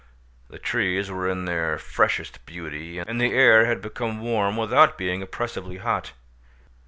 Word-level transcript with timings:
The 0.49 0.57
trees 0.57 1.11
were 1.11 1.29
in 1.29 1.45
their 1.45 1.77
freshest 1.77 2.43
beauty, 2.47 2.97
and 2.97 3.21
the 3.21 3.33
air 3.33 3.67
had 3.67 3.83
become 3.83 4.19
warm 4.19 4.57
without 4.57 4.97
being 4.97 5.21
oppressively 5.21 5.77
hot. 5.77 6.13